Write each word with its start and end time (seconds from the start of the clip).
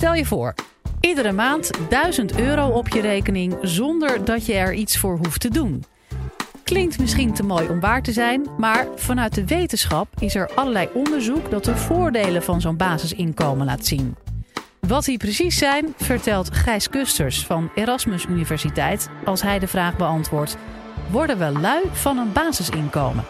Stel 0.00 0.14
je 0.14 0.26
voor, 0.26 0.54
iedere 1.00 1.32
maand 1.32 1.70
1000 1.88 2.38
euro 2.38 2.68
op 2.68 2.88
je 2.88 3.00
rekening 3.00 3.56
zonder 3.62 4.24
dat 4.24 4.46
je 4.46 4.54
er 4.54 4.74
iets 4.74 4.98
voor 4.98 5.16
hoeft 5.16 5.40
te 5.40 5.48
doen. 5.48 5.84
Klinkt 6.64 6.98
misschien 6.98 7.34
te 7.34 7.42
mooi 7.42 7.68
om 7.68 7.80
waar 7.80 8.02
te 8.02 8.12
zijn, 8.12 8.46
maar 8.58 8.86
vanuit 8.96 9.34
de 9.34 9.46
wetenschap 9.46 10.08
is 10.18 10.34
er 10.34 10.50
allerlei 10.54 10.88
onderzoek 10.94 11.50
dat 11.50 11.64
de 11.64 11.76
voordelen 11.76 12.42
van 12.42 12.60
zo'n 12.60 12.76
basisinkomen 12.76 13.66
laat 13.66 13.86
zien. 13.86 14.16
Wat 14.78 15.04
die 15.04 15.18
precies 15.18 15.58
zijn, 15.58 15.94
vertelt 15.96 16.54
Gijs 16.54 16.88
Kusters 16.88 17.46
van 17.46 17.70
Erasmus 17.74 18.26
Universiteit 18.26 19.08
als 19.24 19.42
hij 19.42 19.58
de 19.58 19.68
vraag 19.68 19.96
beantwoordt: 19.96 20.56
worden 21.10 21.38
we 21.38 21.58
lui 21.60 21.82
van 21.92 22.18
een 22.18 22.32
basisinkomen? 22.32 23.24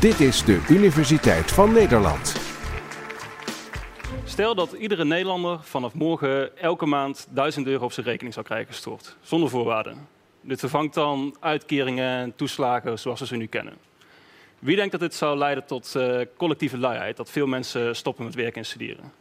Dit 0.00 0.20
is 0.20 0.44
de 0.44 0.64
Universiteit 0.68 1.52
van 1.52 1.72
Nederland. 1.72 2.47
Stel 4.38 4.54
dat 4.54 4.72
iedere 4.72 5.04
Nederlander 5.04 5.58
vanaf 5.62 5.94
morgen 5.94 6.58
elke 6.58 6.86
maand 6.86 7.26
1000 7.30 7.66
euro 7.66 7.84
op 7.84 7.92
zijn 7.92 8.06
rekening 8.06 8.34
zou 8.34 8.46
krijgen 8.46 8.72
gestort, 8.72 9.16
zonder 9.20 9.50
voorwaarden. 9.50 10.08
Dit 10.40 10.60
vervangt 10.60 10.94
dan 10.94 11.36
uitkeringen 11.40 12.04
en 12.04 12.36
toeslagen 12.36 12.98
zoals 12.98 13.20
we 13.20 13.26
ze 13.26 13.36
nu 13.36 13.46
kennen. 13.46 13.76
Wie 14.58 14.76
denkt 14.76 14.90
dat 14.90 15.00
dit 15.00 15.14
zou 15.14 15.38
leiden 15.38 15.64
tot 15.64 15.94
uh, 15.96 16.20
collectieve 16.36 16.78
luiheid, 16.78 17.16
dat 17.16 17.30
veel 17.30 17.46
mensen 17.46 17.96
stoppen 17.96 18.24
met 18.24 18.34
werken 18.34 18.60
en 18.60 18.66
studeren? 18.66 19.12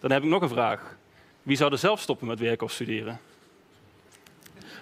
Dan 0.00 0.10
heb 0.10 0.22
ik 0.22 0.28
nog 0.28 0.42
een 0.42 0.48
vraag. 0.48 0.96
Wie 1.42 1.56
zou 1.56 1.72
er 1.72 1.78
zelf 1.78 2.00
stoppen 2.00 2.26
met 2.26 2.38
werken 2.38 2.66
of 2.66 2.72
studeren? 2.72 3.20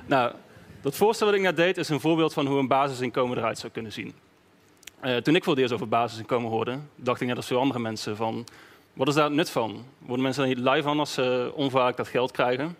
Nou, 0.06 0.32
dat 0.80 0.96
voorstel 0.96 1.26
wat 1.26 1.36
ik 1.36 1.42
net 1.42 1.56
deed 1.56 1.76
is 1.76 1.88
een 1.88 2.00
voorbeeld 2.00 2.32
van 2.32 2.46
hoe 2.46 2.58
een 2.58 2.68
basisinkomen 2.68 3.38
eruit 3.38 3.58
zou 3.58 3.72
kunnen 3.72 3.92
zien. 3.92 4.14
Uh, 5.04 5.16
toen 5.16 5.36
ik 5.36 5.45
voor 5.45 5.52
het 5.52 5.62
eerst 5.62 5.74
over 5.74 5.88
basisinkomen 5.88 6.50
hoorde, 6.50 6.78
dacht 6.95 7.20
ik 7.20 7.26
net 7.26 7.36
als 7.36 7.46
veel 7.46 7.60
andere 7.60 7.80
mensen 7.80 8.16
van... 8.16 8.46
wat 8.96 9.09
is 9.09 9.14
daar 9.14 9.24
het 9.24 9.32
nut 9.32 9.50
van? 9.50 9.84
Worden 9.98 10.24
mensen 10.24 10.43
er 10.43 10.48
niet 10.48 10.59
lui 10.59 10.82
van 10.82 10.98
als 10.98 11.12
ze 11.12 11.52
onvaak 11.54 11.96
dat 11.96 12.09
geld 12.09 12.30
krijgen? 12.30 12.76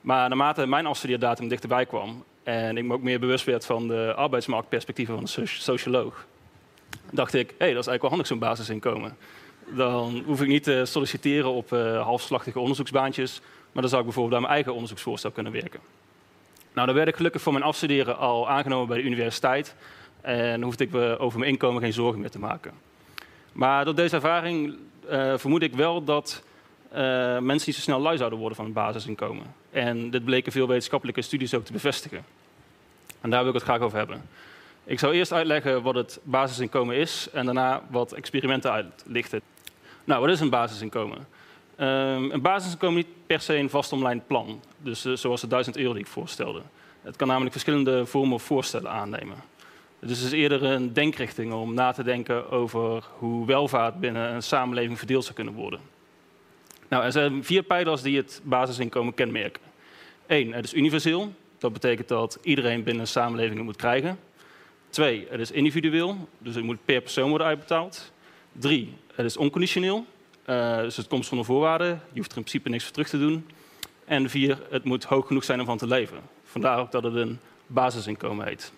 Maar 0.00 0.28
naarmate 0.28 0.66
mijn 0.66 0.86
afstudeerdatum 0.86 1.48
dichterbij 1.48 1.86
kwam 1.86 2.24
en 2.42 2.76
ik 2.76 2.84
me 2.84 2.94
ook 2.94 3.02
meer 3.02 3.20
bewust 3.20 3.44
werd 3.44 3.66
van 3.66 3.88
de 3.88 4.12
arbeidsmarktperspectieven 4.16 5.14
van 5.14 5.42
een 5.42 5.48
socioloog, 5.48 6.26
dacht 7.10 7.34
ik, 7.34 7.48
hé, 7.48 7.54
hey, 7.58 7.72
dat 7.72 7.80
is 7.82 7.88
eigenlijk 7.88 8.00
wel 8.00 8.10
handig 8.10 8.26
zo'n 8.26 8.38
basisinkomen. 8.38 9.16
Dan 9.66 10.22
hoef 10.26 10.42
ik 10.42 10.48
niet 10.48 10.62
te 10.62 10.82
solliciteren 10.84 11.50
op 11.50 11.72
uh, 11.72 12.02
halfslachtige 12.02 12.58
onderzoeksbaantjes, 12.58 13.40
maar 13.72 13.82
dan 13.82 13.88
zou 13.88 14.00
ik 14.00 14.06
bijvoorbeeld 14.06 14.34
aan 14.36 14.42
mijn 14.42 14.54
eigen 14.54 14.72
onderzoeksvoorstel 14.72 15.30
kunnen 15.30 15.52
werken. 15.52 15.80
Nou, 16.72 16.86
dan 16.86 16.96
werd 16.96 17.08
ik 17.08 17.16
gelukkig 17.16 17.42
voor 17.42 17.52
mijn 17.52 17.64
afstuderen 17.64 18.18
al 18.18 18.48
aangenomen 18.48 18.88
bij 18.88 18.96
de 18.96 19.04
universiteit 19.04 19.74
en 20.20 20.62
hoefde 20.62 20.84
ik 20.84 20.94
over 21.20 21.38
mijn 21.38 21.50
inkomen 21.50 21.82
geen 21.82 21.92
zorgen 21.92 22.20
meer 22.20 22.30
te 22.30 22.38
maken. 22.38 22.72
Maar 23.52 23.84
door 23.84 23.94
deze 23.94 24.14
ervaring 24.14 24.78
uh, 25.10 25.32
vermoed 25.36 25.62
ik 25.62 25.74
wel 25.74 26.04
dat 26.04 26.42
uh, 26.92 26.98
mensen 27.38 27.68
niet 27.68 27.74
zo 27.74 27.80
snel 27.80 28.00
lui 28.00 28.16
zouden 28.16 28.38
worden 28.38 28.56
van 28.56 28.66
een 28.66 28.72
basisinkomen. 28.72 29.54
En 29.70 30.10
dit 30.10 30.24
bleken 30.24 30.52
veel 30.52 30.68
wetenschappelijke 30.68 31.22
studies 31.22 31.54
ook 31.54 31.64
te 31.64 31.72
bevestigen. 31.72 32.24
En 33.20 33.30
daar 33.30 33.40
wil 33.40 33.48
ik 33.48 33.54
het 33.54 33.64
graag 33.64 33.80
over 33.80 33.98
hebben. 33.98 34.22
Ik 34.84 34.98
zal 34.98 35.12
eerst 35.12 35.32
uitleggen 35.32 35.82
wat 35.82 35.94
het 35.94 36.20
basisinkomen 36.22 36.96
is 36.96 37.28
en 37.32 37.44
daarna 37.44 37.82
wat 37.90 38.12
experimenten 38.12 38.72
uitlichten. 38.72 39.40
Nou, 40.04 40.20
wat 40.20 40.30
is 40.30 40.40
een 40.40 40.50
basisinkomen? 40.50 41.18
Um, 41.80 42.30
een 42.30 42.40
basisinkomen 42.40 42.96
niet 42.96 43.26
per 43.26 43.40
se 43.40 43.56
een 43.56 43.70
vast 43.70 43.92
omlijnd 43.92 44.26
plan, 44.26 44.60
dus 44.78 45.06
uh, 45.06 45.16
zoals 45.16 45.40
de 45.40 45.46
1000 45.46 45.76
euro 45.76 45.92
die 45.92 46.02
ik 46.02 46.08
voorstelde. 46.08 46.62
Het 47.02 47.16
kan 47.16 47.26
namelijk 47.26 47.52
verschillende 47.52 48.06
vormen 48.06 48.34
of 48.34 48.42
voorstellen 48.42 48.90
aannemen. 48.90 49.36
Dus 50.00 50.18
het 50.18 50.26
is 50.26 50.32
eerder 50.32 50.62
een 50.62 50.92
denkrichting 50.92 51.52
om 51.52 51.74
na 51.74 51.92
te 51.92 52.02
denken 52.02 52.50
over 52.50 53.04
hoe 53.18 53.46
welvaart 53.46 54.00
binnen 54.00 54.34
een 54.34 54.42
samenleving 54.42 54.98
verdeeld 54.98 55.24
zou 55.24 55.34
kunnen 55.34 55.54
worden. 55.54 55.80
Nou, 56.88 57.04
er 57.04 57.12
zijn 57.12 57.44
vier 57.44 57.62
pijlers 57.62 58.02
die 58.02 58.16
het 58.16 58.40
basisinkomen 58.44 59.14
kenmerken. 59.14 59.62
Eén, 60.26 60.52
het 60.52 60.64
is 60.64 60.74
universeel. 60.74 61.32
Dat 61.58 61.72
betekent 61.72 62.08
dat 62.08 62.38
iedereen 62.42 62.82
binnen 62.82 63.02
een 63.02 63.08
samenleving 63.08 63.56
het 63.56 63.64
moet 63.64 63.76
krijgen. 63.76 64.18
Twee, 64.90 65.26
het 65.30 65.40
is 65.40 65.50
individueel, 65.50 66.28
dus 66.38 66.54
het 66.54 66.64
moet 66.64 66.84
per 66.84 67.00
persoon 67.00 67.28
worden 67.28 67.46
uitbetaald. 67.46 68.12
Drie, 68.52 68.94
het 69.14 69.26
is 69.26 69.36
onconditioneel, 69.36 70.04
uh, 70.46 70.76
dus 70.76 70.96
het 70.96 71.06
komt 71.06 71.26
zonder 71.26 71.46
voorwaarden. 71.46 71.88
Je 71.88 72.18
hoeft 72.18 72.30
er 72.30 72.36
in 72.36 72.42
principe 72.42 72.68
niks 72.68 72.84
voor 72.84 72.92
terug 72.92 73.08
te 73.08 73.18
doen. 73.18 73.46
En 74.04 74.30
vier, 74.30 74.58
het 74.70 74.84
moet 74.84 75.04
hoog 75.04 75.26
genoeg 75.26 75.44
zijn 75.44 75.60
om 75.60 75.66
van 75.66 75.78
te 75.78 75.86
leven. 75.86 76.18
Vandaar 76.44 76.78
ook 76.78 76.90
dat 76.90 77.02
het 77.02 77.14
een 77.14 77.38
basisinkomen 77.66 78.46
heet. 78.46 78.72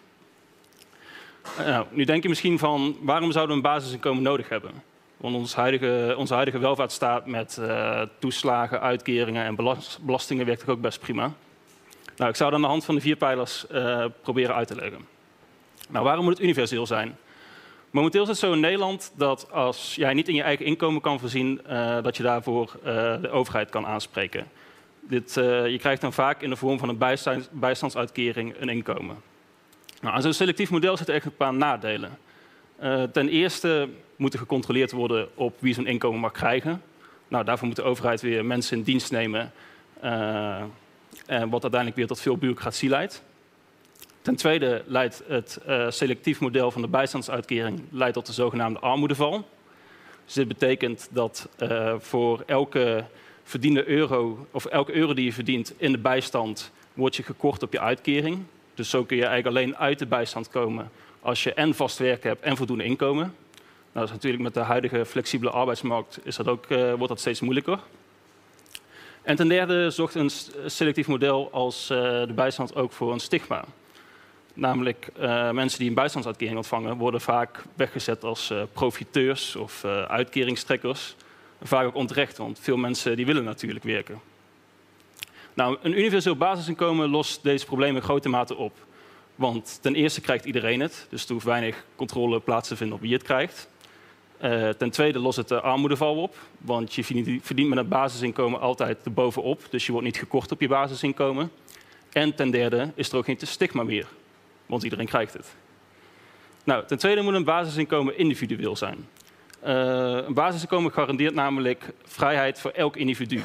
Uh, 1.59 1.67
nou, 1.67 1.87
nu 1.91 2.05
denk 2.05 2.23
je 2.23 2.29
misschien 2.29 2.59
van, 2.59 2.97
waarom 3.01 3.33
zouden 3.33 3.57
we 3.57 3.63
een 3.63 3.73
basisinkomen 3.73 4.23
nodig 4.23 4.49
hebben? 4.49 4.71
Want 5.17 5.35
ons 5.35 5.55
huidige, 5.55 6.15
onze 6.19 6.35
huidige 6.35 6.59
welvaartsstaat 6.59 7.27
met 7.27 7.57
uh, 7.61 8.03
toeslagen, 8.19 8.81
uitkeringen 8.81 9.45
en 9.45 9.55
belastingen 10.01 10.47
werkt 10.47 10.69
ook 10.69 10.81
best 10.81 11.01
prima. 11.01 11.33
Nou, 12.17 12.31
ik 12.31 12.37
zou 12.37 12.51
dan 12.51 12.59
aan 12.59 12.65
de 12.65 12.71
hand 12.71 12.85
van 12.85 12.95
de 12.95 13.01
vier 13.01 13.17
pijlers 13.17 13.65
uh, 13.73 14.05
proberen 14.23 14.55
uit 14.55 14.69
te 14.69 14.75
leggen. 14.75 15.07
Nou, 15.89 16.05
waarom 16.05 16.25
moet 16.25 16.33
het 16.33 16.43
universeel 16.43 16.87
zijn? 16.87 17.17
Momenteel 17.91 18.23
is 18.23 18.29
het 18.29 18.39
zo 18.39 18.53
in 18.53 18.61
Nederland 18.61 19.13
dat 19.17 19.51
als 19.51 19.95
jij 19.95 20.15
niet 20.15 20.29
in 20.29 20.35
je 20.35 20.43
eigen 20.43 20.65
inkomen 20.65 21.01
kan 21.01 21.21
voorzien, 21.21 21.61
dat 22.03 22.17
je 22.17 22.23
daarvoor 22.23 22.77
de 23.21 23.31
overheid 23.31 23.71
kan 23.71 23.87
aanspreken. 23.87 24.47
Dit, 25.01 25.35
je 25.35 25.77
krijgt 25.79 26.01
dan 26.01 26.13
vaak 26.13 26.43
in 26.43 26.51
de 26.51 26.57
vorm 26.57 26.79
van 26.79 26.89
een 26.89 26.99
bijstand, 26.99 27.49
bijstandsuitkering 27.51 28.55
een 28.59 28.69
inkomen. 28.69 29.17
Nou, 30.03 30.15
aan 30.15 30.23
zo'n 30.23 30.33
selectief 30.33 30.71
model 30.71 30.97
zitten 30.97 31.15
echt 31.15 31.25
een 31.25 31.37
paar 31.37 31.55
nadelen. 31.55 32.19
ten 33.13 33.29
eerste 33.29 33.89
moeten 34.17 34.39
gecontroleerd 34.39 34.93
worden 34.93 35.29
op 35.35 35.57
wie 35.59 35.75
zo'n 35.75 35.87
inkomen 35.87 36.21
mag 36.21 36.33
krijgen. 36.33 36.83
Nou, 37.29 37.45
daarvoor 37.45 37.67
moet 37.67 37.77
de 37.77 37.83
overheid 37.83 38.21
weer 38.21 38.45
mensen 38.45 38.77
in 38.77 38.83
dienst 38.83 39.11
nemen, 39.11 39.53
uh, 40.05 40.63
wat 41.27 41.63
uiteindelijk 41.63 41.97
weer 41.97 42.07
tot 42.07 42.21
veel 42.21 42.37
bureaucratie 42.37 42.89
leidt. 42.89 43.23
Ten 44.23 44.37
tweede 44.37 44.83
leidt 44.87 45.23
het 45.27 45.61
uh, 45.69 45.91
selectief 45.91 46.41
model 46.41 46.71
van 46.71 46.83
de 46.83 46.89
bijstandsuitkering 46.89 47.83
leidt 47.91 48.15
tot 48.15 48.27
de 48.27 48.33
zogenaamde 48.33 48.79
armoedeval. 48.79 49.49
Dus 50.25 50.35
dit 50.35 50.49
betekent 50.49 51.09
dat 51.11 51.49
voor 51.99 52.43
elke 52.47 53.05
verdiende 53.43 53.89
euro, 53.89 54.47
of 54.51 54.65
elke 54.65 54.95
euro 54.95 55.15
die 55.15 55.25
je 55.25 55.33
verdient 55.33 55.75
in 55.77 55.93
de 55.93 55.99
bijstand, 55.99 56.73
wordt 56.95 57.17
je 57.17 57.23
gekort 57.23 57.63
op 57.63 57.73
je 57.73 57.81
uitkering. 57.81 58.45
Dus 58.75 58.91
zo 58.91 59.05
kun 59.05 59.17
je 59.17 59.27
eigenlijk 59.27 59.57
alleen 59.57 59.77
uit 59.77 59.99
de 59.99 60.07
bijstand 60.07 60.49
komen 60.49 60.91
als 61.21 61.43
je 61.43 61.55
en 61.55 61.75
vast 61.75 61.99
werk 61.99 62.23
hebt 62.23 62.43
en 62.43 62.57
voldoende 62.57 62.85
inkomen. 62.85 63.25
Nou, 63.25 63.35
dat 63.93 64.05
is 64.05 64.11
natuurlijk 64.11 64.43
met 64.43 64.55
de 64.55 64.61
huidige 64.61 65.05
flexibele 65.07 65.51
arbeidsmarkt 65.51 66.19
is 66.23 66.37
dat 66.37 66.49
ook, 66.49 66.69
uh, 66.69 66.93
wordt 66.93 67.09
dat 67.09 67.21
steeds 67.21 67.41
moeilijker. 67.41 67.79
En 69.23 69.37
ten 69.37 69.49
derde 69.49 69.91
zorgt 69.91 70.15
een 70.15 70.31
selectief 70.67 71.07
model 71.07 71.49
als 71.53 71.91
uh, 71.91 71.99
de 71.99 72.33
bijstand 72.35 72.75
ook 72.75 72.93
voor 72.93 73.13
een 73.13 73.21
stigma. 73.21 73.65
Namelijk 74.55 75.09
uh, 75.21 75.51
mensen 75.51 75.79
die 75.79 75.89
een 75.89 75.95
bijstandsuitkering 75.95 76.57
ontvangen 76.57 76.97
worden 76.97 77.21
vaak 77.21 77.65
weggezet 77.75 78.25
als 78.25 78.53
profiteurs 78.73 79.57
of 79.57 79.85
uitkeringstrekkers. 79.85 81.17
Vaak 81.63 81.87
ook 81.87 81.95
onterecht, 81.95 82.37
want 82.39 82.59
veel 82.59 82.77
mensen 82.77 83.17
die 83.17 83.27
willen 83.27 83.45
natuurlijk 83.45 83.85
werken. 83.85 84.32
Nou, 85.55 85.77
een 85.83 85.99
universeel 85.99 86.37
basisinkomen 86.37 87.09
lost 87.09 87.43
deze 87.43 87.67
problemen 87.67 87.97
in 87.97 88.03
grote 88.03 88.29
mate 88.29 88.57
op. 88.57 88.73
Want 89.35 89.79
ten 89.83 89.95
eerste 89.95 90.21
krijgt 90.21 90.45
iedereen 90.45 90.81
het, 90.81 91.07
dus 91.11 91.25
er 91.27 91.33
hoeft 91.33 91.45
weinig 91.45 91.85
controle 91.97 92.41
plaats 92.41 92.69
te 92.69 92.77
vinden 92.77 92.97
op 92.97 93.03
wie 93.03 93.13
het 93.13 93.23
krijgt. 93.23 93.69
Uh, 94.43 94.69
ten 94.69 94.91
tweede 94.91 95.19
lost 95.19 95.37
het 95.37 95.49
de 95.49 95.61
armoedeval 95.61 96.17
op, 96.23 96.37
want 96.59 96.95
je 96.95 97.05
verdient 97.43 97.69
met 97.69 97.79
een 97.79 97.89
basisinkomen 97.89 98.61
altijd 98.61 98.99
erbovenop, 99.05 99.63
dus 99.71 99.87
je 99.87 99.93
wordt 99.93 100.07
niet 100.07 100.17
gekort 100.17 100.53
op 100.53 100.61
je 100.61 100.69
basisinkomen. 100.69 101.51
En 102.13 102.35
ten 102.35 102.51
derde 102.51 102.93
is 102.95 103.11
er 103.11 103.17
ook 103.17 103.25
geen 103.25 103.39
stigma 103.41 103.83
meer, 103.83 104.07
want 104.67 104.83
iedereen 104.83 105.07
krijgt 105.07 105.33
het. 105.33 105.55
Nou, 106.65 106.87
ten 106.87 106.99
tweede 106.99 107.23
moet 107.23 107.35
een 107.35 107.45
basisinkomen 107.45 108.19
individueel 108.19 108.77
zijn. 108.77 109.09
Uh, 109.65 109.71
een 110.27 110.35
basisinkomen 110.35 110.93
garandeert 110.93 111.35
namelijk 111.35 111.93
vrijheid 112.05 112.61
voor 112.61 112.71
elk 112.71 112.97
individu. 112.97 113.43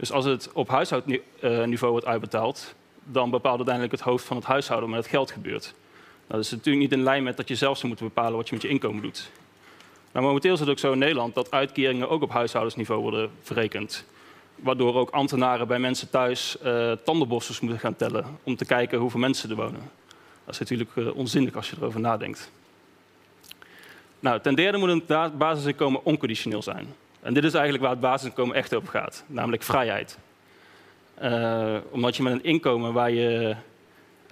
Dus 0.00 0.12
als 0.12 0.24
het 0.24 0.50
op 0.52 0.68
huishoudniveau 0.68 1.92
wordt 1.92 2.06
uitbetaald, 2.06 2.74
dan 3.04 3.30
bepaalt 3.30 3.56
uiteindelijk 3.56 3.94
het 3.94 4.04
hoofd 4.04 4.24
van 4.24 4.36
het 4.36 4.46
huishouden 4.46 4.90
met 4.90 4.98
het 4.98 5.08
geld 5.08 5.30
gebeurt. 5.30 5.74
Nou, 6.26 6.26
dat 6.26 6.40
is 6.44 6.50
natuurlijk 6.50 6.84
niet 6.84 6.92
in 6.92 7.02
lijn 7.02 7.22
met 7.22 7.36
dat 7.36 7.48
je 7.48 7.54
zelf 7.54 7.76
zou 7.76 7.88
moeten 7.88 8.06
bepalen 8.06 8.36
wat 8.36 8.48
je 8.48 8.54
met 8.54 8.62
je 8.62 8.68
inkomen 8.68 9.02
doet. 9.02 9.30
Nou, 10.12 10.26
momenteel 10.26 10.52
is 10.52 10.60
het 10.60 10.68
ook 10.68 10.78
zo 10.78 10.92
in 10.92 10.98
Nederland 10.98 11.34
dat 11.34 11.50
uitkeringen 11.50 12.08
ook 12.08 12.22
op 12.22 12.30
huishoudensniveau 12.30 13.00
worden 13.00 13.30
verrekend. 13.42 14.04
Waardoor 14.56 14.94
ook 14.94 15.10
ambtenaren 15.10 15.66
bij 15.66 15.78
mensen 15.78 16.10
thuis 16.10 16.56
uh, 16.64 16.92
tandenborstels 16.92 17.60
moeten 17.60 17.80
gaan 17.80 17.96
tellen 17.96 18.38
om 18.42 18.56
te 18.56 18.64
kijken 18.64 18.98
hoeveel 18.98 19.20
mensen 19.20 19.50
er 19.50 19.56
wonen. 19.56 19.90
Dat 20.44 20.54
is 20.54 20.58
natuurlijk 20.58 20.90
uh, 20.94 21.16
onzinnig 21.16 21.56
als 21.56 21.70
je 21.70 21.76
erover 21.76 22.00
nadenkt. 22.00 22.50
Nou, 24.20 24.40
ten 24.40 24.54
derde 24.54 24.78
moet 24.78 24.88
een 24.88 25.38
basisinkomen 25.38 26.04
onconditioneel 26.04 26.62
zijn. 26.62 26.94
En 27.22 27.34
dit 27.34 27.44
is 27.44 27.52
eigenlijk 27.52 27.82
waar 27.82 27.92
het 27.92 28.00
basisinkomen 28.00 28.56
echt 28.56 28.74
over 28.74 28.88
gaat, 28.88 29.24
namelijk 29.26 29.62
vrijheid. 29.62 30.18
Uh, 31.22 31.76
omdat 31.90 32.16
je 32.16 32.22
met 32.22 32.32
een 32.32 32.44
inkomen 32.44 32.92
waar, 32.92 33.10
je, 33.10 33.56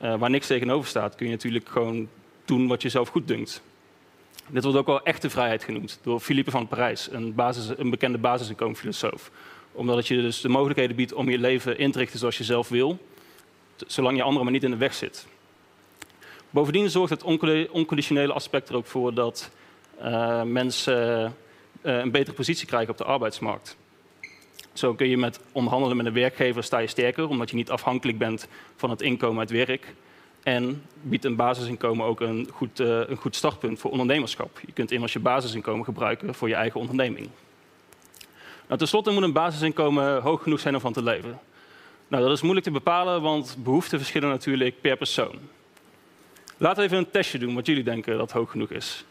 waar 0.01 0.31
niks 0.31 0.47
tegenover 0.47 0.89
staat, 0.89 1.15
kun 1.15 1.27
je 1.27 1.33
natuurlijk 1.33 1.69
gewoon 1.69 2.09
doen 2.45 2.67
wat 2.67 2.83
je 2.83 2.89
zelf 2.89 3.09
goed 3.09 3.29
dunkt. 3.29 3.63
Dit 4.47 4.63
wordt 4.63 4.79
ook 4.79 4.87
wel 4.87 5.03
echte 5.03 5.31
vrijheid 5.31 5.65
genoemd 5.65 5.99
door 6.03 6.21
Philippe 6.21 6.51
van 6.51 6.69
Parijs, 6.69 7.09
een, 7.11 7.35
basis, 7.35 7.79
een 7.79 7.91
bekende 7.91 8.19
basisinkomenfilosoof. 8.19 9.31
Omdat 9.73 9.97
het 9.97 10.07
je 10.07 10.21
dus 10.21 10.41
de 10.41 10.49
mogelijkheden 10.49 10.97
biedt 10.97 11.13
om 11.13 11.29
je 11.29 11.39
leven 11.39 11.79
in 11.79 11.93
te 11.93 11.99
richten 11.99 12.19
zoals 12.19 12.39
je 12.39 12.45
zelf 12.45 12.69
wil, 12.69 12.99
zolang 13.87 14.17
je 14.17 14.23
anderen 14.23 14.45
maar 14.45 14.53
niet 14.53 14.65
in 14.65 14.71
de 14.71 14.77
weg 14.77 14.95
zit. 14.95 15.27
Bovendien 16.51 16.91
zorgt 16.91 17.11
het 17.11 17.23
onconditionele 17.71 18.33
aspect 18.33 18.69
er 18.69 18.77
ook 18.77 18.87
voor 18.87 19.15
dat 19.15 19.51
uh, 20.03 20.43
mensen 20.43 21.35
een 21.83 22.11
betere 22.11 22.37
positie 22.37 22.67
krijgen 22.67 22.91
op 22.91 22.99
de 22.99 23.05
arbeidsmarkt. 23.05 23.77
Zo 24.73 24.95
kun 24.95 25.09
je 25.09 25.17
met 25.17 25.41
onderhandelen 25.53 25.97
met 25.97 26.07
een 26.07 26.13
werkgever 26.13 26.65
sta 26.65 26.79
je 26.79 26.87
sterker, 26.87 27.29
omdat 27.29 27.51
je 27.51 27.57
niet 27.57 27.71
afhankelijk 27.71 28.19
bent 28.19 28.49
van 28.77 28.91
het 28.91 29.03
inkomen 29.03 29.39
uit 29.39 29.51
werk. 29.51 29.95
En 30.43 30.83
biedt 31.03 31.25
een 31.25 31.37
basisinkomen 31.37 32.07
ook 32.07 32.21
een 32.21 32.49
goed, 32.53 32.81
uh, 32.81 33.01
een 33.07 33.17
goed 33.17 33.37
startpunt 33.37 33.79
voor 33.79 33.91
ondernemerschap. 33.91 34.61
Je 34.67 34.73
kunt 34.73 34.91
immers 34.91 35.13
je 35.13 35.19
basisinkomen 35.19 35.85
gebruiken 35.85 36.35
voor 36.35 36.49
je 36.49 36.55
eigen 36.55 36.81
onderneming. 36.81 37.29
Nou, 38.67 38.79
ten 38.79 38.89
slotte 38.89 39.11
moet 39.11 39.23
een 39.23 39.33
basisinkomen 39.33 40.23
hoog 40.23 40.43
genoeg 40.43 40.61
zijn 40.61 40.75
om 40.75 40.81
van 40.81 40.93
te 40.93 41.03
leven. 41.03 41.39
Nou, 42.09 42.23
dat 42.23 42.33
is 42.33 42.43
moeilijk 42.43 42.67
te 42.67 42.73
bepalen, 42.73 43.23
want 43.23 43.57
behoeften 43.59 43.99
verschillen 43.99 44.29
natuurlijk 44.29 44.81
per 44.81 44.97
persoon. 44.97 45.39
Laten 46.57 46.79
we 46.79 46.85
even 46.85 46.99
een 46.99 47.11
testje 47.11 47.39
doen 47.39 47.55
wat 47.55 47.67
jullie 47.67 47.85
denken 47.85 48.19
dat 48.19 48.33
hoog 48.33 48.51
genoeg 48.51 48.71
is. 48.71 49.05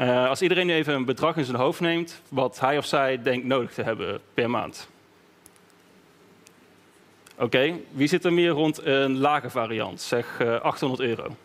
Uh, 0.00 0.28
als 0.28 0.42
iedereen 0.42 0.70
even 0.70 0.94
een 0.94 1.04
bedrag 1.04 1.36
in 1.36 1.44
zijn 1.44 1.56
hoofd 1.56 1.80
neemt, 1.80 2.20
wat 2.28 2.60
hij 2.60 2.78
of 2.78 2.86
zij 2.86 3.22
denkt 3.22 3.46
nodig 3.46 3.72
te 3.72 3.82
hebben 3.82 4.20
per 4.34 4.50
maand. 4.50 4.88
Oké, 7.38 7.80
wie 7.90 8.08
zit 8.08 8.24
er 8.24 8.32
meer 8.32 8.50
rond 8.50 8.84
een 8.84 9.18
lage 9.18 9.50
variant? 9.50 10.00
Zeg 10.00 10.40
uh, 10.40 10.60
800 10.60 11.00
euro. 11.00 11.36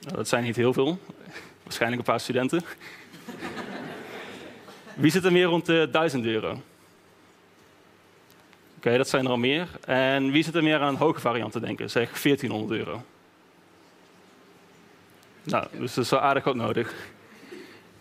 Nou, 0.00 0.16
dat 0.16 0.28
zijn 0.28 0.44
niet 0.44 0.56
heel 0.56 0.72
veel. 0.72 0.98
Waarschijnlijk 1.62 2.00
een 2.00 2.12
paar 2.12 2.20
studenten. 2.20 2.62
wie 4.94 5.10
zit 5.10 5.24
er 5.24 5.32
meer 5.32 5.46
rond 5.46 5.66
de 5.66 5.88
1000 5.92 6.24
euro? 6.24 6.62
Oké, 8.76 8.96
dat 8.96 9.08
zijn 9.08 9.24
er 9.24 9.30
al 9.30 9.36
meer. 9.36 9.68
En 9.84 10.30
wie 10.30 10.44
zit 10.44 10.54
er 10.54 10.62
meer 10.62 10.80
aan 10.80 10.94
hoge 10.94 11.20
variant 11.20 11.52
te 11.52 11.60
denken? 11.60 11.90
Zeg 11.90 12.22
1400 12.22 12.80
euro. 12.80 13.02
Nou, 15.50 15.66
dus 15.78 15.94
dat 15.94 16.04
is 16.04 16.10
wel 16.10 16.20
aardig 16.20 16.44
wat 16.44 16.54
nodig. 16.54 16.94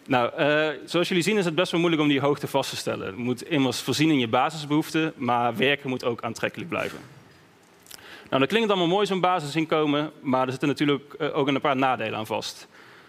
Nou, 0.07 0.31
uh, 0.39 0.67
zoals 0.85 1.07
jullie 1.07 1.23
zien 1.23 1.37
is 1.37 1.45
het 1.45 1.55
best 1.55 1.71
wel 1.71 1.79
moeilijk 1.79 2.03
om 2.03 2.09
die 2.09 2.19
hoogte 2.19 2.47
vast 2.47 2.69
te 2.69 2.75
stellen. 2.75 3.07
Je 3.07 3.23
moet 3.23 3.49
immers 3.49 3.81
voorzien 3.81 4.09
in 4.09 4.19
je 4.19 4.27
basisbehoeften, 4.27 5.13
maar 5.15 5.55
werken 5.55 5.89
moet 5.89 6.03
ook 6.03 6.21
aantrekkelijk 6.21 6.69
blijven. 6.69 6.99
Nou, 8.29 8.41
dat 8.41 8.49
klinkt 8.49 8.69
allemaal 8.69 8.87
mooi, 8.87 9.05
zo'n 9.05 9.19
basisinkomen, 9.19 10.11
maar 10.21 10.43
er 10.45 10.51
zitten 10.51 10.67
natuurlijk 10.67 11.15
uh, 11.19 11.37
ook 11.37 11.47
een 11.47 11.61
paar 11.61 11.75
nadelen 11.75 12.19
aan 12.19 12.25
vast. 12.25 12.67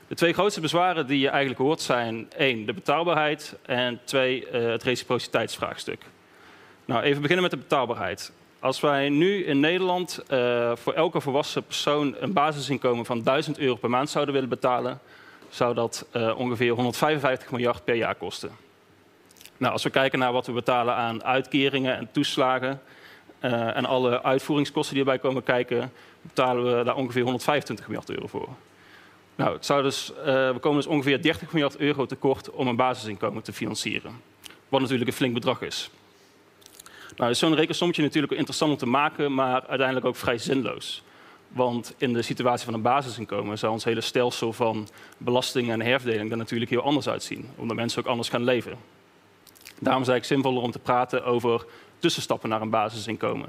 De 0.08 0.14
twee 0.14 0.32
grootste 0.32 0.61
bezwaren 0.61 1.06
die 1.06 1.19
je 1.19 1.29
eigenlijk 1.29 1.61
hoort 1.61 1.81
zijn 1.81 2.26
één, 2.37 2.67
de 2.67 2.73
betaalbaarheid 2.73 3.56
en 3.62 4.00
twee, 4.05 4.46
uh, 4.52 4.70
het 4.70 4.82
reciprociteitsvraagstuk. 4.82 6.02
Nou, 6.85 7.02
even 7.02 7.20
beginnen 7.23 7.43
met 7.43 7.52
de 7.52 7.67
betaalbaarheid. 7.67 8.32
Als 8.60 8.81
wij 8.81 9.08
nu 9.08 9.44
in 9.44 9.60
Nederland 9.60 10.20
uh, 10.31 10.72
voor 10.76 10.93
elke 10.93 11.20
volwassen 11.20 11.64
persoon 11.64 12.14
een 12.19 12.32
basisinkomen 12.32 13.05
van 13.05 13.22
1000 13.22 13.58
euro 13.58 13.75
per 13.75 13.90
maand 13.90 14.10
zouden 14.10 14.34
willen 14.34 14.49
betalen, 14.49 15.00
zou 15.49 15.75
dat 15.75 16.06
uh, 16.12 16.38
ongeveer 16.38 16.72
155 16.72 17.50
miljard 17.50 17.84
per 17.84 17.94
jaar 17.94 18.14
kosten. 18.14 18.50
Nou, 19.56 19.72
als 19.72 19.82
we 19.82 19.90
kijken 19.90 20.19
naar 20.19 20.32
wat 20.32 20.46
we 20.46 20.52
betalen 20.52 20.94
aan 20.94 21.25
uitkeringen 21.25 21.96
en 21.96 22.08
toeslagen 22.12 22.81
uh, 23.40 23.76
en 23.76 23.84
alle 23.84 24.22
uitvoeringskosten 24.22 24.94
die 24.94 25.04
erbij 25.04 25.19
komen 25.19 25.43
kijken, 25.43 25.93
betalen 26.22 26.78
we 26.78 26.84
daar 26.84 26.96
ongeveer 26.96 27.22
125 27.22 27.87
miljard 27.88 28.11
euro 28.11 28.26
voor. 28.26 28.49
Nou, 29.34 29.52
het 29.54 29.66
zou 29.66 29.82
dus, 29.82 30.12
we 30.25 30.56
komen 30.61 30.78
dus 30.78 30.87
ongeveer 30.87 31.22
30 31.22 31.52
miljard 31.52 31.76
euro 31.76 32.06
tekort 32.06 32.50
om 32.50 32.69
een 32.69 32.76
basisinkomen 32.76 33.43
te 33.43 33.52
financieren. 33.52 34.20
Wat 34.69 34.81
natuurlijk 34.81 35.11
een 35.11 35.16
flink 35.16 35.34
bedrag 35.34 35.62
is. 35.62 35.90
Nou, 37.16 37.31
is 37.31 37.38
zo'n 37.38 37.55
rekensommetje 37.55 38.02
natuurlijk 38.02 38.32
interessant 38.32 38.72
om 38.72 38.78
te 38.78 38.87
maken, 38.87 39.34
maar 39.34 39.66
uiteindelijk 39.66 40.06
ook 40.06 40.16
vrij 40.16 40.38
zinloos. 40.38 41.02
Want 41.49 41.94
in 41.99 42.12
de 42.12 42.22
situatie 42.22 42.64
van 42.64 42.75
een 42.75 42.82
basisinkomen 42.82 43.58
zou 43.58 43.72
ons 43.72 43.84
hele 43.84 44.00
stelsel 44.00 44.52
van 44.52 44.88
belastingen 45.19 45.81
en 45.81 45.87
herverdeling 45.87 46.31
er 46.31 46.37
natuurlijk 46.37 46.70
heel 46.70 46.82
anders 46.82 47.08
uitzien. 47.08 47.49
Omdat 47.56 47.76
mensen 47.76 48.02
ook 48.02 48.08
anders 48.08 48.28
gaan 48.28 48.44
leven. 48.44 48.72
Daarom 49.81 50.02
is 50.02 50.08
het 50.08 50.16
eigenlijk 50.16 50.25
zinvoller 50.25 50.62
om 50.62 50.70
te 50.70 50.78
praten 50.78 51.25
over 51.25 51.66
tussenstappen 51.99 52.49
naar 52.49 52.60
een 52.60 52.70
basisinkomen. 52.70 53.49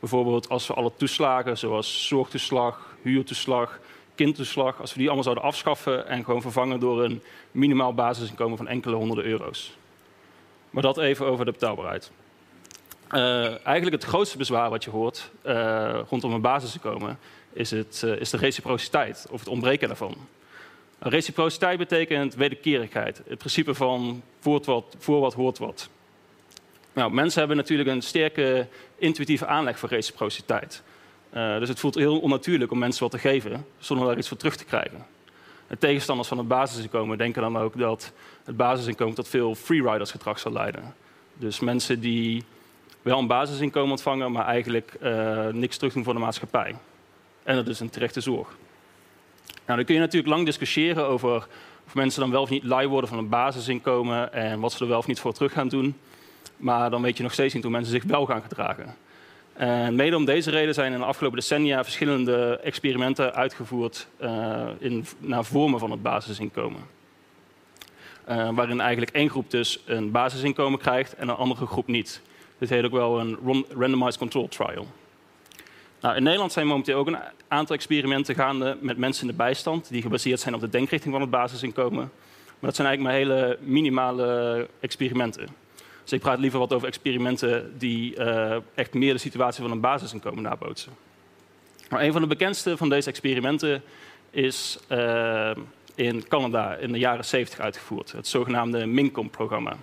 Bijvoorbeeld 0.00 0.48
als 0.48 0.66
we 0.66 0.74
alle 0.74 0.92
toeslagen, 0.96 1.58
zoals 1.58 2.06
zorgtoeslag, 2.06 2.96
huurtoeslag, 3.02 3.80
kindtoeslag, 4.14 4.80
als 4.80 4.92
we 4.92 4.98
die 4.98 5.06
allemaal 5.06 5.24
zouden 5.24 5.44
afschaffen 5.44 6.06
en 6.06 6.24
gewoon 6.24 6.42
vervangen 6.42 6.80
door 6.80 7.04
een 7.04 7.22
minimaal 7.50 7.94
basisinkomen 7.94 8.56
van 8.56 8.68
enkele 8.68 8.96
honderden 8.96 9.24
euro's. 9.24 9.76
Maar 10.70 10.82
dat 10.82 10.98
even 10.98 11.26
over 11.26 11.44
de 11.44 11.52
betaalbaarheid. 11.52 12.10
Uh, 13.12 13.66
eigenlijk 13.66 14.02
het 14.02 14.04
grootste 14.04 14.38
bezwaar 14.38 14.70
wat 14.70 14.84
je 14.84 14.90
hoort 14.90 15.30
uh, 15.46 16.00
rondom 16.08 16.32
een 16.32 16.40
basisinkomen 16.40 17.18
is, 17.52 17.70
het, 17.70 18.02
uh, 18.04 18.20
is 18.20 18.30
de 18.30 18.36
reciprociteit 18.36 19.26
of 19.30 19.38
het 19.38 19.48
ontbreken 19.48 19.88
daarvan. 19.88 20.16
Reciprociteit 20.98 21.78
betekent 21.78 22.34
wederkerigheid. 22.34 23.22
Het 23.28 23.38
principe 23.38 23.74
van 23.74 24.22
voor 24.40 24.60
wat, 24.64 24.96
voor 24.98 25.20
wat 25.20 25.34
hoort 25.34 25.58
wat. 25.58 25.88
Nou, 26.92 27.12
mensen 27.12 27.38
hebben 27.38 27.56
natuurlijk 27.56 27.88
een 27.88 28.02
sterke 28.02 28.66
intuïtieve 28.96 29.46
aanleg 29.46 29.78
voor 29.78 29.88
reciprociteit. 29.88 30.82
dus 31.30 31.68
het 31.68 31.80
voelt 31.80 31.94
heel 31.94 32.20
onnatuurlijk 32.20 32.70
om 32.70 32.78
mensen 32.78 33.02
wat 33.02 33.10
te 33.10 33.18
geven 33.18 33.66
zonder 33.78 34.06
daar 34.06 34.18
iets 34.18 34.28
voor 34.28 34.36
terug 34.36 34.56
te 34.56 34.64
krijgen. 34.64 35.06
De 35.68 35.78
tegenstanders 35.78 36.28
van 36.28 36.38
het 36.38 36.48
basisinkomen 36.48 37.18
denken 37.18 37.42
dan 37.42 37.58
ook 37.58 37.78
dat 37.78 38.12
het 38.44 38.56
basisinkomen 38.56 39.14
tot 39.14 39.28
veel 39.28 39.54
freeriders 39.54 40.10
gedrag 40.10 40.38
zal 40.38 40.52
leiden. 40.52 40.94
Dus 41.34 41.60
mensen 41.60 42.00
die 42.00 42.44
wel 43.02 43.18
een 43.18 43.26
basisinkomen 43.26 43.90
ontvangen, 43.90 44.32
maar 44.32 44.46
eigenlijk 44.46 44.96
uh, 45.02 45.46
niks 45.46 45.76
terug 45.76 45.92
doen 45.92 46.04
voor 46.04 46.14
de 46.14 46.20
maatschappij. 46.20 46.74
En 47.42 47.56
dat 47.56 47.68
is 47.68 47.80
een 47.80 47.90
terechte 47.90 48.20
zorg. 48.20 48.56
Nou, 49.46 49.76
dan 49.78 49.84
kun 49.84 49.94
je 49.94 50.00
natuurlijk 50.00 50.32
lang 50.32 50.44
discussiëren 50.44 51.06
over 51.06 51.46
of 51.86 51.94
mensen 51.94 52.20
dan 52.20 52.30
wel 52.30 52.42
of 52.42 52.50
niet 52.50 52.64
lui 52.64 52.86
worden 52.86 53.10
van 53.10 53.18
een 53.18 53.28
basisinkomen 53.28 54.32
en 54.32 54.60
wat 54.60 54.72
ze 54.72 54.82
er 54.82 54.88
wel 54.88 54.98
of 54.98 55.06
niet 55.06 55.20
voor 55.20 55.32
terug 55.32 55.52
gaan 55.52 55.68
doen. 55.68 55.96
Maar 56.56 56.90
dan 56.90 57.02
weet 57.02 57.16
je 57.16 57.22
nog 57.22 57.32
steeds 57.32 57.54
niet 57.54 57.62
hoe 57.62 57.72
mensen 57.72 57.92
zich 57.92 58.04
wel 58.04 58.26
gaan 58.26 58.42
gedragen. 58.42 58.96
En 59.52 59.94
mede 59.94 60.16
om 60.16 60.24
deze 60.24 60.50
reden 60.50 60.74
zijn 60.74 60.92
in 60.92 60.98
de 60.98 61.04
afgelopen 61.04 61.38
decennia 61.38 61.84
verschillende 61.84 62.60
experimenten 62.62 63.34
uitgevoerd 63.34 64.08
uh, 64.20 64.66
in, 64.78 65.06
naar 65.18 65.44
vormen 65.44 65.80
van 65.80 65.90
het 65.90 66.02
basisinkomen. 66.02 66.80
Uh, 68.28 68.50
waarin 68.50 68.80
eigenlijk 68.80 69.10
één 69.10 69.30
groep 69.30 69.50
dus 69.50 69.82
een 69.86 70.10
basisinkomen 70.10 70.78
krijgt 70.78 71.14
en 71.14 71.28
een 71.28 71.36
andere 71.36 71.66
groep 71.66 71.86
niet. 71.86 72.22
Dit 72.58 72.68
heet 72.68 72.84
ook 72.84 72.92
wel 72.92 73.20
een 73.20 73.38
randomized 73.76 74.18
control 74.18 74.48
trial. 74.48 74.86
Nou, 76.00 76.16
in 76.16 76.22
Nederland 76.22 76.52
zijn 76.52 76.66
momenteel 76.66 76.98
ook 76.98 77.06
een 77.06 77.18
aantal 77.48 77.76
experimenten 77.76 78.34
gaande 78.34 78.76
met 78.80 78.96
mensen 78.96 79.22
in 79.22 79.30
de 79.30 79.36
bijstand, 79.36 79.88
die 79.88 80.02
gebaseerd 80.02 80.40
zijn 80.40 80.54
op 80.54 80.60
de 80.60 80.68
denkrichting 80.68 81.12
van 81.12 81.22
het 81.22 81.30
basisinkomen. 81.30 82.10
Maar 82.58 82.70
dat 82.70 82.76
zijn 82.76 82.88
eigenlijk 82.88 83.26
maar 83.26 83.36
hele 83.36 83.58
minimale 83.60 84.68
experimenten. 84.80 85.48
Dus 86.02 86.12
ik 86.12 86.20
praat 86.20 86.38
liever 86.38 86.58
wat 86.58 86.72
over 86.72 86.88
experimenten 86.88 87.78
die 87.78 88.16
uh, 88.16 88.56
echt 88.74 88.94
meer 88.94 89.12
de 89.12 89.18
situatie 89.18 89.62
van 89.62 89.70
een 89.70 89.80
basisinkomen 89.80 90.42
nabootsen. 90.42 90.92
Maar 91.88 92.02
een 92.02 92.12
van 92.12 92.20
de 92.20 92.28
bekendste 92.28 92.76
van 92.76 92.88
deze 92.88 93.08
experimenten 93.08 93.82
is 94.30 94.78
uh, 94.92 95.50
in 95.94 96.28
Canada 96.28 96.74
in 96.74 96.92
de 96.92 96.98
jaren 96.98 97.24
70 97.24 97.58
uitgevoerd, 97.58 98.12
het 98.12 98.26
zogenaamde 98.26 98.86
MINCOM-programma. 98.86 99.76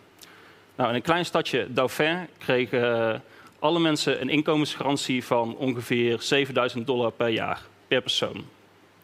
Nou, 0.75 0.89
in 0.89 0.95
een 0.95 1.01
klein 1.01 1.25
stadje 1.25 1.67
Dauphin 1.69 2.27
kregen 2.37 3.23
alle 3.59 3.79
mensen 3.79 4.21
een 4.21 4.29
inkomensgarantie 4.29 5.23
van 5.23 5.55
ongeveer 5.55 6.21
7000 6.21 6.87
dollar 6.87 7.11
per 7.11 7.27
jaar 7.27 7.61
per 7.87 8.01
persoon. 8.01 8.45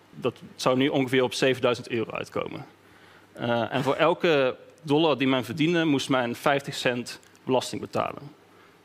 Dat 0.10 0.36
zou 0.56 0.78
nu 0.78 0.88
ongeveer 0.88 1.24
op 1.24 1.34
7000 1.34 1.90
euro 1.90 2.12
uitkomen. 2.12 2.66
Uh, 3.40 3.74
en 3.74 3.84
voor 3.84 3.96
elke 3.96 4.56
dollar 4.82 5.18
die 5.18 5.28
men 5.28 5.46
verdiende, 5.46 5.86
moest 5.86 6.10
men 6.10 6.36
50 6.36 6.76
cent 6.76 7.20
belasting 7.44 7.82
betalen. 7.82 8.22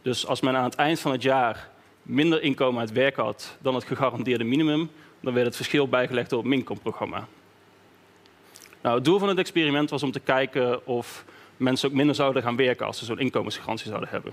Dus 0.02 0.26
als 0.26 0.40
men 0.40 0.56
aan 0.56 0.64
het 0.64 0.74
eind 0.74 1.00
van 1.00 1.12
het 1.12 1.22
jaar 1.22 1.68
minder 2.02 2.42
inkomen 2.42 2.80
uit 2.80 2.92
werk 2.92 3.16
had 3.16 3.56
dan 3.60 3.74
het 3.74 3.84
gegarandeerde 3.84 4.44
minimum, 4.44 4.90
dan 5.20 5.34
werd 5.34 5.46
het 5.46 5.56
verschil 5.56 5.88
bijgelegd 5.88 6.30
door 6.30 6.38
het 6.38 6.48
Mincom-programma. 6.48 7.26
Nou, 8.80 8.94
het 8.94 9.04
doel 9.04 9.18
van 9.18 9.28
het 9.28 9.38
experiment 9.38 9.90
was 9.90 10.02
om 10.02 10.12
te 10.12 10.20
kijken 10.20 10.86
of 10.86 11.24
mensen 11.56 11.88
ook 11.88 11.94
minder 11.94 12.14
zouden 12.14 12.42
gaan 12.42 12.56
werken 12.56 12.86
als 12.86 12.98
ze 12.98 13.04
zo'n 13.04 13.18
inkomensgarantie 13.18 13.88
zouden 13.88 14.08
hebben. 14.08 14.32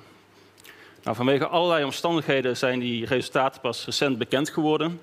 Nou, 1.04 1.16
vanwege 1.16 1.48
allerlei 1.48 1.84
omstandigheden 1.84 2.58
zijn 2.58 2.80
die 2.80 3.06
resultaten 3.06 3.62
pas 3.62 3.86
recent 3.86 4.18
bekend 4.18 4.50
geworden. 4.50 5.00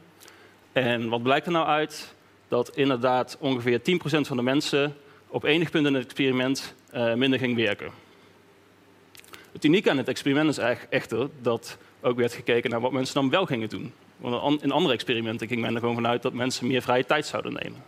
En 0.72 1.08
wat 1.08 1.22
blijkt 1.22 1.46
er 1.46 1.52
nou 1.52 1.66
uit? 1.66 2.14
Dat 2.48 2.76
inderdaad 2.76 3.36
ongeveer 3.40 3.80
10% 3.80 3.82
van 4.02 4.36
de 4.36 4.42
mensen 4.42 4.96
op 5.28 5.44
enig 5.44 5.70
punt 5.70 5.86
in 5.86 5.94
het 5.94 6.04
experiment 6.04 6.74
uh, 6.94 7.14
minder 7.14 7.38
ging 7.38 7.56
werken. 7.56 7.90
Het 9.52 9.64
unieke 9.64 9.90
aan 9.90 9.96
het 9.96 10.08
experiment 10.08 10.50
is 10.50 10.58
eigenlijk 10.58 10.92
echter 10.92 11.28
dat 11.42 11.78
ook 12.00 12.16
werd 12.16 12.34
gekeken 12.34 12.70
naar 12.70 12.80
wat 12.80 12.92
mensen 12.92 13.14
dan 13.14 13.30
wel 13.30 13.46
gingen 13.46 13.68
doen. 13.68 13.92
Want 14.16 14.62
in 14.62 14.70
andere 14.70 14.94
experimenten 14.94 15.48
ging 15.48 15.60
men 15.60 15.74
er 15.74 15.80
gewoon 15.80 15.94
vanuit 15.94 16.22
dat 16.22 16.32
mensen 16.32 16.66
meer 16.66 16.82
vrije 16.82 17.06
tijd 17.06 17.26
zouden 17.26 17.52
nemen. 17.52 17.84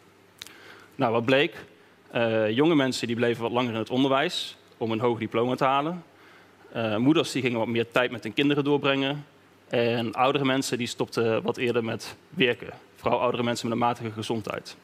Nou, 0.94 1.12
wat 1.12 1.24
bleek? 1.24 1.64
Uh, 2.14 2.50
jonge 2.50 2.75
mensen 2.75 3.07
die 3.07 3.16
bleven 3.16 3.42
wat 3.42 3.52
langer 3.52 3.73
in 3.73 3.78
het 3.78 3.90
onderwijs 3.90 4.57
om 4.76 4.90
een 4.90 5.00
hoog 5.00 5.19
diploma 5.19 5.54
te 5.54 5.64
halen. 5.64 6.04
Uh, 6.76 6.97
moeders 6.97 7.33
die 7.33 7.42
gingen 7.42 7.59
wat 7.59 7.69
meer 7.69 7.90
tijd 7.90 8.11
met 8.11 8.23
hun 8.23 8.35
kinderen 8.35 8.64
doorbrengen. 8.64 9.26
En 9.69 10.12
oudere 10.12 10.45
mensen 10.45 10.78
die 10.78 10.87
stopten 10.87 11.42
wat 11.42 11.57
eerder 11.57 11.85
met 11.85 12.16
werken. 12.28 12.73
Vooral 12.97 13.21
oudere 13.21 13.42
mensen 13.42 13.69
met 13.69 13.76
een 13.76 13.85
matige 13.85 14.11
gezondheid. 14.11 14.76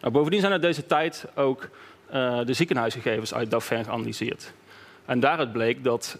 Nou, 0.00 0.12
bovendien 0.12 0.40
zijn 0.40 0.52
uit 0.52 0.62
deze 0.62 0.86
tijd 0.86 1.26
ook 1.34 1.68
uh, 2.12 2.44
de 2.44 2.52
ziekenhuisgegevens 2.52 3.34
uit 3.34 3.50
Dauphin 3.50 3.84
geanalyseerd. 3.84 4.52
En 5.04 5.20
daaruit 5.20 5.52
bleek 5.52 5.84
dat 5.84 6.18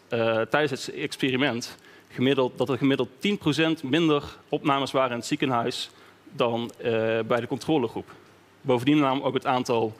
tijdens 0.50 0.70
het 0.70 0.94
experiment 0.94 1.76
gemiddeld, 2.08 2.58
dat 2.58 2.68
er 2.68 2.78
gemiddeld 2.78 3.08
10% 3.80 3.82
minder 3.82 4.22
opnames 4.48 4.90
waren 4.90 5.10
in 5.10 5.16
het 5.16 5.26
ziekenhuis 5.26 5.90
dan 6.32 6.70
bij 7.26 7.40
de 7.40 7.46
controlegroep. 7.46 8.10
Bovendien 8.62 8.98
nam 8.98 9.20
ook 9.20 9.34
het 9.34 9.46
aantal 9.46 9.96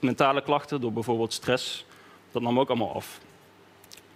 mentale 0.00 0.42
klachten 0.42 0.80
door 0.80 0.92
bijvoorbeeld 0.92 1.32
stress, 1.32 1.84
dat 2.30 2.42
nam 2.42 2.60
ook 2.60 2.68
allemaal 2.68 2.94
af. 2.94 3.20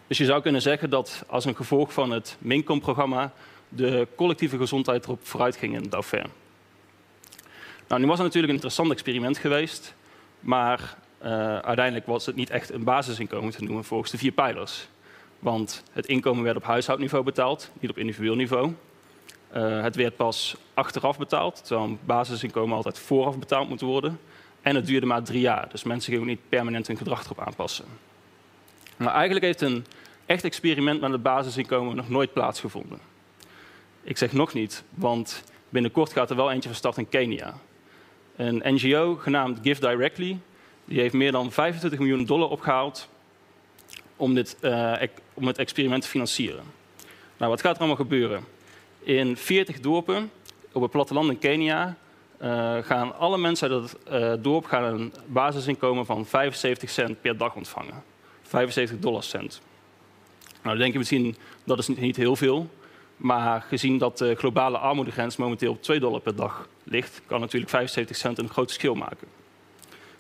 Dus 0.07 0.19
je 0.19 0.25
zou 0.25 0.43
kunnen 0.43 0.63
zeggen 0.63 0.91
dat 0.91 1.25
als 1.27 1.45
een 1.45 1.57
gevolg 1.57 1.93
van 1.93 2.11
het 2.11 2.37
MINCOM-programma 2.39 3.33
de 3.69 4.09
collectieve 4.17 4.57
gezondheid 4.57 5.05
erop 5.05 5.27
vooruit 5.27 5.57
ging 5.57 5.75
in 5.75 5.89
Dauphin. 5.89 6.27
Nou, 7.89 8.01
nu 8.01 8.07
was 8.07 8.19
het 8.19 8.27
natuurlijk 8.27 8.53
een 8.53 8.59
interessant 8.59 8.91
experiment 8.91 9.39
geweest, 9.39 9.95
maar 10.41 10.97
uh, 11.23 11.29
uiteindelijk 11.59 12.07
was 12.07 12.27
het 12.27 12.37
niet 12.37 12.51
echt 12.51 12.73
een 12.73 12.85
basisinkomen 12.85 13.53
te 13.53 13.65
noemen 13.65 13.85
volgens 13.85 14.11
de 14.11 14.19
vier 14.19 14.33
pijlers. 14.33 14.89
Want 15.39 15.83
het 15.93 16.07
inkomen 16.07 16.45
werd 16.45 16.57
op 16.57 16.65
huishoudniveau 16.65 17.25
betaald, 17.25 17.71
niet 17.81 17.91
op 17.91 17.99
individueel 17.99 18.35
niveau. 18.35 18.73
Uh, 19.57 19.83
het 19.83 19.97
werd 19.97 20.17
pas 20.17 20.57
achteraf 20.75 21.19
betaald, 21.19 21.65
terwijl 21.65 21.99
basisinkomen 22.05 22.77
altijd 22.77 22.99
vooraf 22.99 23.39
betaald 23.39 23.69
moet 23.69 23.81
worden. 23.81 24.21
En 24.63 24.75
het 24.75 24.87
duurde 24.87 25.07
maar 25.07 25.23
drie 25.23 25.41
jaar, 25.41 25.69
dus 25.71 25.83
mensen 25.83 26.13
gingen 26.13 26.27
niet 26.27 26.49
permanent 26.49 26.87
hun 26.87 26.97
gedrag 26.97 27.25
erop 27.25 27.41
aanpassen. 27.41 27.85
Maar 28.97 29.15
eigenlijk 29.15 29.45
heeft 29.45 29.61
een 29.61 29.87
echt 30.27 30.45
experiment 30.45 31.01
met 31.01 31.11
het 31.11 31.23
basisinkomen 31.23 31.97
nog 31.97 32.09
nooit 32.09 32.33
plaatsgevonden. 32.33 32.99
Ik 34.03 34.19
zeg 34.19 34.33
nog 34.33 34.53
niet, 34.53 34.83
want 34.95 35.45
binnenkort 35.69 36.13
gaat 36.13 36.31
er 36.31 36.37
wel 36.37 36.51
eentje 36.51 36.69
van 36.69 36.79
start 36.79 36.97
in 36.97 37.09
Kenia. 37.09 37.55
Een 38.37 38.63
NGO 38.65 39.17
genaamd 39.17 39.59
Give 39.63 39.81
Directly, 39.81 40.39
die 40.85 41.01
heeft 41.01 41.15
meer 41.15 41.33
dan 41.33 41.53
25 41.53 41.99
miljoen 41.99 42.25
dollar 42.25 42.49
opgehaald 42.49 43.09
om, 44.17 44.35
dit, 44.35 44.57
uh, 44.61 45.03
om 45.35 45.47
het 45.47 45.59
experiment 45.59 46.03
te 46.03 46.09
financieren. 46.09 46.65
Nou, 47.37 47.51
wat 47.51 47.61
gaat 47.61 47.73
er 47.75 47.79
allemaal 47.79 47.97
gebeuren? 47.97 48.45
In 49.03 49.37
40 49.37 49.81
dorpen 49.81 50.31
op 50.73 50.83
het 50.83 50.91
platteland 50.91 51.31
in 51.31 51.39
Kenia 51.39 51.97
uh, 52.43 52.77
gaan 52.83 53.17
alle 53.17 53.39
mensen 53.39 53.71
uit 53.71 53.83
het 53.83 53.97
uh, 54.13 54.33
dorp 54.43 54.65
gaan 54.65 54.85
een 54.85 55.13
basisinkomen 55.27 56.07
van 56.07 56.27
75 56.27 56.91
cent 56.91 57.21
per 57.21 57.37
dag 57.37 57.55
ontvangen. 57.55 58.03
75 58.43 58.99
dollar 58.99 59.23
cent. 59.23 59.61
Nou, 60.43 60.63
dan 60.63 60.79
denk 60.79 60.93
je 60.93 60.99
misschien 60.99 61.37
dat 61.65 61.79
is 61.79 61.89
niet 61.89 62.17
heel 62.17 62.37
veel. 62.37 62.71
Maar 63.17 63.63
gezien 63.63 63.99
dat 63.99 64.19
de 64.19 64.35
globale 64.35 64.79
armoedegrens 64.79 65.37
momenteel 65.37 65.73
op 65.73 65.83
2 65.83 66.01
dollar 66.01 66.21
per 66.21 66.37
dag 66.37 66.69
ligt, 66.85 67.23
kan 67.27 67.41
natuurlijk 67.41 67.71
75 67.71 68.17
cent 68.17 68.39
een 68.39 68.49
groot 68.49 68.67
verschil 68.67 68.95
maken. 68.95 69.29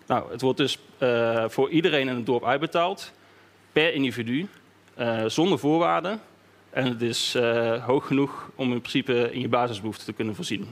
Nou, 0.07 0.31
het 0.31 0.41
wordt 0.41 0.59
dus 0.59 0.79
uh, 0.99 1.45
voor 1.49 1.71
iedereen 1.71 2.09
in 2.09 2.15
het 2.15 2.27
dorp 2.27 2.45
uitbetaald, 2.45 3.13
per 3.73 3.95
individu, 3.95 4.49
zonder 5.27 5.59
voorwaarden. 5.59 6.21
En 6.71 6.87
het 6.87 7.03
is 7.03 7.35
uh, 7.37 7.85
hoog 7.85 8.07
genoeg 8.07 8.50
om 8.55 8.73
in 8.73 8.81
principe 8.81 9.33
in 9.33 9.41
je 9.41 9.49
basisbehoeften 9.49 10.05
te 10.05 10.12
kunnen 10.12 10.35
voorzien. 10.35 10.69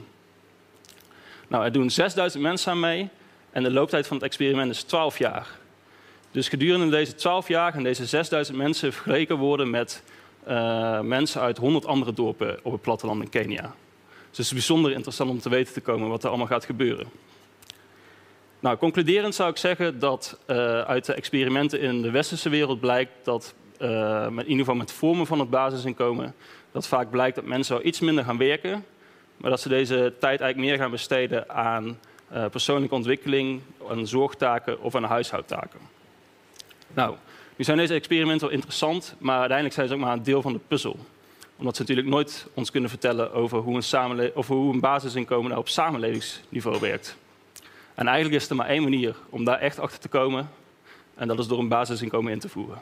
Nou, 1.47 1.63
er 1.63 1.71
doen 1.71 1.89
6000 1.89 2.43
mensen 2.43 2.71
aan 2.71 2.79
mee 2.79 3.09
en 3.51 3.63
de 3.63 3.71
looptijd 3.71 4.07
van 4.07 4.17
het 4.17 4.25
experiment 4.25 4.71
is 4.71 4.83
12 4.83 5.17
jaar. 5.17 5.47
Dus 6.31 6.47
gedurende 6.47 6.89
deze 6.89 7.15
12 7.15 7.47
jaar 7.47 7.71
gaan 7.71 7.83
deze 7.83 8.05
6000 8.05 8.57
mensen 8.57 8.93
vergeleken 8.93 9.37
worden 9.37 9.69
met 9.69 10.03
uh, 10.47 10.99
mensen 10.99 11.41
uit 11.41 11.57
100 11.57 11.85
andere 11.85 12.13
dorpen 12.13 12.59
op 12.63 12.71
het 12.71 12.81
platteland 12.81 13.21
in 13.21 13.29
Kenia. 13.29 13.61
Dus 14.29 14.37
het 14.37 14.45
is 14.45 14.53
bijzonder 14.53 14.91
interessant 14.91 15.29
om 15.29 15.39
te 15.39 15.49
weten 15.49 15.73
te 15.73 15.81
komen 15.81 16.09
wat 16.09 16.23
er 16.23 16.29
allemaal 16.29 16.47
gaat 16.47 16.65
gebeuren. 16.65 17.07
Nou, 18.59 18.77
concluderend 18.77 19.35
zou 19.35 19.49
ik 19.49 19.57
zeggen 19.57 19.99
dat 19.99 20.39
uh, 20.47 20.81
uit 20.81 21.05
de 21.05 21.13
experimenten 21.13 21.79
in 21.79 22.01
de 22.01 22.11
westerse 22.11 22.49
wereld 22.49 22.79
blijkt 22.79 23.11
dat 23.23 23.53
uh, 23.81 24.25
in 24.25 24.39
ieder 24.39 24.57
geval 24.57 24.75
met 24.75 24.91
vormen 24.91 25.27
van 25.27 25.39
het 25.39 25.49
basisinkomen, 25.49 26.35
dat 26.71 26.87
vaak 26.87 27.09
blijkt 27.09 27.35
dat 27.35 27.45
mensen 27.45 27.75
wel 27.75 27.85
iets 27.85 27.99
minder 27.99 28.23
gaan 28.23 28.37
werken, 28.37 28.85
maar 29.37 29.49
dat 29.49 29.61
ze 29.61 29.69
deze 29.69 30.13
tijd 30.19 30.41
eigenlijk 30.41 30.57
meer 30.57 30.77
gaan 30.77 30.91
besteden 30.91 31.49
aan 31.49 31.99
uh, 32.33 32.45
persoonlijke 32.45 32.95
ontwikkeling, 32.95 33.61
aan 33.89 34.07
zorgtaken 34.07 34.81
of 34.81 34.95
aan 34.95 35.03
huishoudtaken. 35.03 35.79
Nou, 36.93 37.15
nu 37.55 37.63
zijn 37.65 37.77
deze 37.77 37.93
experimenten 37.93 38.47
wel 38.47 38.55
interessant, 38.55 39.15
maar 39.17 39.37
uiteindelijk 39.37 39.75
zijn 39.75 39.87
ze 39.87 39.93
ook 39.93 39.99
maar 39.99 40.13
een 40.13 40.23
deel 40.23 40.41
van 40.41 40.53
de 40.53 40.59
puzzel. 40.67 40.99
Omdat 41.55 41.75
ze 41.75 41.81
natuurlijk 41.81 42.07
nooit 42.07 42.47
ons 42.53 42.71
kunnen 42.71 42.89
vertellen 42.89 43.33
over 43.33 43.59
hoe 43.59 43.81
een, 43.91 44.31
of 44.35 44.47
hoe 44.47 44.73
een 44.73 44.79
basisinkomen 44.79 45.49
nou 45.49 45.61
op 45.61 45.67
samenlevingsniveau 45.67 46.79
werkt. 46.79 47.17
En 47.95 48.07
eigenlijk 48.07 48.41
is 48.41 48.49
er 48.49 48.55
maar 48.55 48.67
één 48.67 48.83
manier 48.83 49.15
om 49.29 49.43
daar 49.43 49.59
echt 49.59 49.79
achter 49.79 49.99
te 49.99 50.07
komen, 50.07 50.49
en 51.15 51.27
dat 51.27 51.39
is 51.39 51.47
door 51.47 51.59
een 51.59 51.67
basisinkomen 51.67 52.31
in 52.31 52.39
te 52.39 52.49
voeren. 52.49 52.81